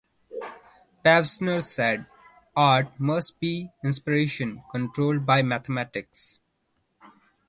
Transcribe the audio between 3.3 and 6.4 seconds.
be inspiration controlled by mathematics.